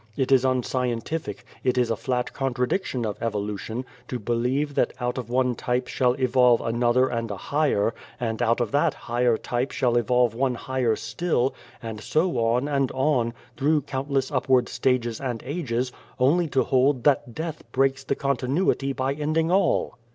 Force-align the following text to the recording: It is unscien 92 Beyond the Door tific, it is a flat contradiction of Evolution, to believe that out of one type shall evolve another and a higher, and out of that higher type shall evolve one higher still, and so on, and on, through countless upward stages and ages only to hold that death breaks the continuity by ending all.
It 0.17 0.31
is 0.31 0.43
unscien 0.43 0.49
92 0.49 0.49
Beyond 0.49 0.63
the 0.63 0.93
Door 0.95 1.19
tific, 1.19 1.37
it 1.63 1.77
is 1.77 1.91
a 1.91 1.95
flat 1.95 2.33
contradiction 2.33 3.05
of 3.05 3.21
Evolution, 3.21 3.85
to 4.07 4.17
believe 4.17 4.73
that 4.73 4.93
out 4.99 5.19
of 5.19 5.29
one 5.29 5.53
type 5.53 5.87
shall 5.87 6.13
evolve 6.13 6.59
another 6.59 7.07
and 7.09 7.29
a 7.29 7.37
higher, 7.37 7.93
and 8.19 8.41
out 8.41 8.59
of 8.59 8.71
that 8.71 8.95
higher 8.95 9.37
type 9.37 9.69
shall 9.69 9.95
evolve 9.97 10.33
one 10.33 10.55
higher 10.55 10.95
still, 10.95 11.53
and 11.83 12.01
so 12.01 12.39
on, 12.39 12.67
and 12.67 12.91
on, 12.93 13.35
through 13.55 13.81
countless 13.83 14.31
upward 14.31 14.69
stages 14.69 15.21
and 15.21 15.43
ages 15.45 15.91
only 16.17 16.47
to 16.47 16.63
hold 16.63 17.03
that 17.03 17.35
death 17.35 17.63
breaks 17.71 18.03
the 18.03 18.15
continuity 18.15 18.93
by 18.93 19.13
ending 19.13 19.51
all. 19.51 19.99